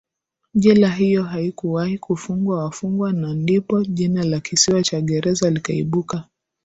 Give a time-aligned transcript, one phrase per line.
[0.53, 6.23] Jela hiyo haikuwahi kufungwa wafungwa na ndipo jina la kisiwa cha gereza likaibuka